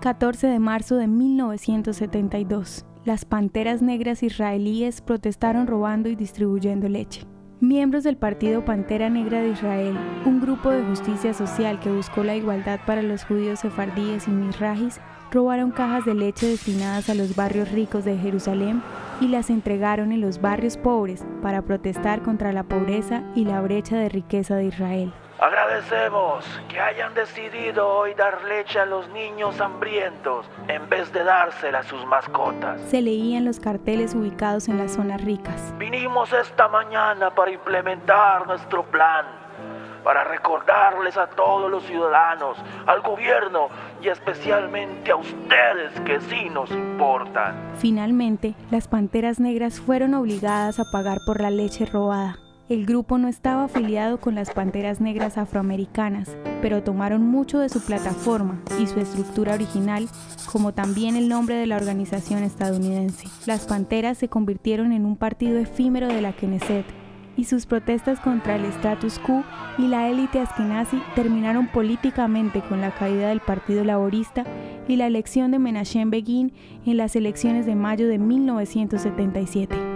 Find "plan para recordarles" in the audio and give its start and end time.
38.84-41.16